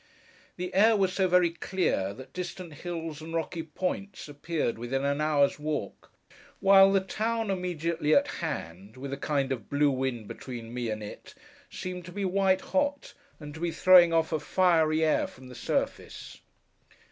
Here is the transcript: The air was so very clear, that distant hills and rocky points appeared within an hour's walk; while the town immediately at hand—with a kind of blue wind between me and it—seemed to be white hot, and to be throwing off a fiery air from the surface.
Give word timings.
The 0.55 0.73
air 0.73 0.97
was 0.97 1.13
so 1.13 1.27
very 1.27 1.51
clear, 1.51 2.11
that 2.15 2.33
distant 2.33 2.73
hills 2.73 3.21
and 3.21 3.35
rocky 3.35 3.61
points 3.61 4.27
appeared 4.27 4.79
within 4.79 5.05
an 5.05 5.21
hour's 5.21 5.59
walk; 5.59 6.11
while 6.59 6.91
the 6.91 7.01
town 7.01 7.51
immediately 7.51 8.15
at 8.15 8.27
hand—with 8.41 9.13
a 9.13 9.17
kind 9.17 9.51
of 9.51 9.69
blue 9.69 9.91
wind 9.91 10.27
between 10.27 10.73
me 10.73 10.89
and 10.89 11.03
it—seemed 11.03 12.03
to 12.05 12.11
be 12.11 12.25
white 12.25 12.61
hot, 12.61 13.13
and 13.39 13.53
to 13.53 13.59
be 13.59 13.69
throwing 13.69 14.11
off 14.11 14.31
a 14.33 14.39
fiery 14.39 15.05
air 15.05 15.27
from 15.27 15.49
the 15.49 15.53
surface. 15.53 16.41